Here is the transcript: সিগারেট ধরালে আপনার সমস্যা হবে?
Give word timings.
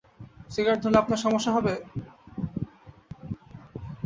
সিগারেট 0.53 0.79
ধরালে 0.81 0.99
আপনার 0.99 1.23
সমস্যা 1.25 1.51
হবে? 1.57 1.73